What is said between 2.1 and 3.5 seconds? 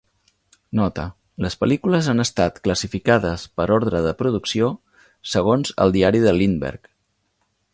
han estat classificades